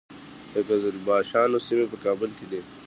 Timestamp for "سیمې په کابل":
1.67-2.29